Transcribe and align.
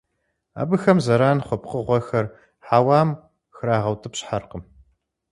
Абыхэм 0.61 0.97
зэран 1.05 1.39
хъу 1.45 1.57
пкъыгъуэхэр 1.61 2.25
хьэуам 2.65 3.09
храгъэутӀыпщхьэркъым. 3.55 4.63